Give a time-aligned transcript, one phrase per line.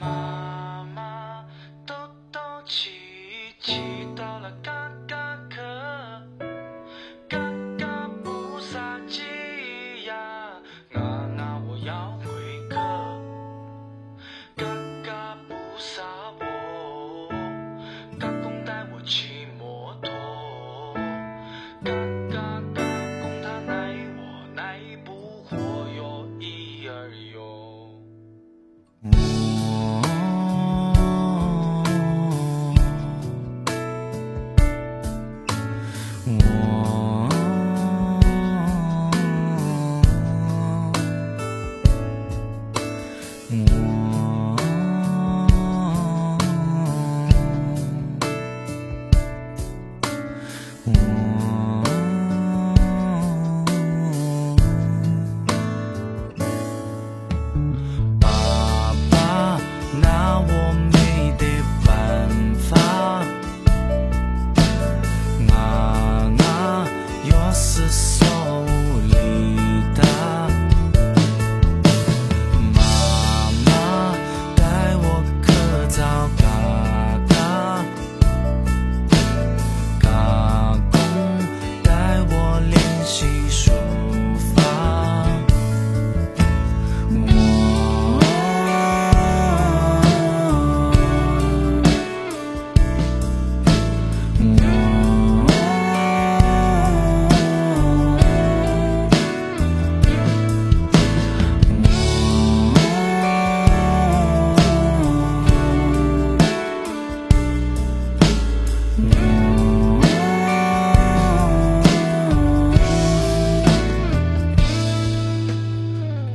[0.00, 0.23] My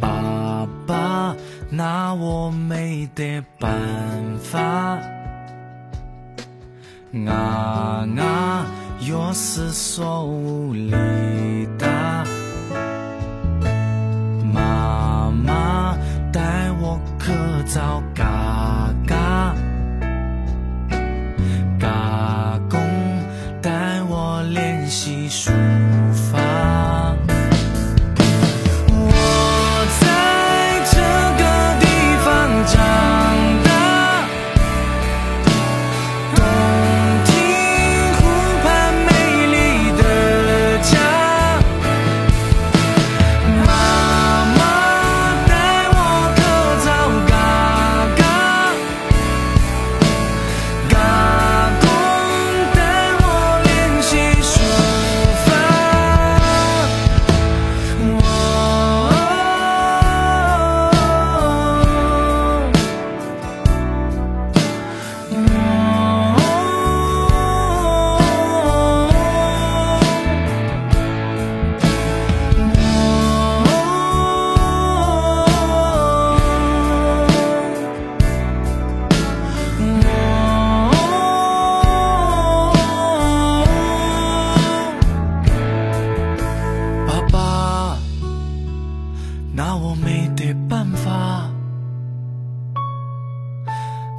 [0.00, 1.36] 爸爸，
[1.68, 3.70] 拿我没得办
[4.42, 4.98] 法。
[7.26, 8.66] 阿阿，
[9.02, 10.92] 钥匙锁屋里
[11.78, 12.24] 哒。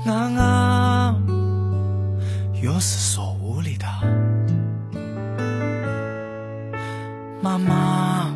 [0.06, 1.16] 阿阿，
[2.62, 3.86] 又是说物理的。
[7.42, 8.32] 妈妈，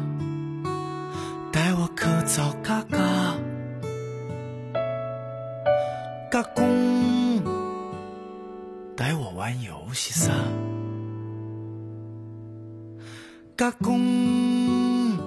[1.51, 2.97] 带我去找哥哥。
[6.31, 7.43] 公公，
[8.95, 10.31] 带我玩游戏噻。
[13.57, 15.17] 公公，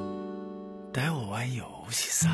[0.93, 2.29] 带我玩游戏噻。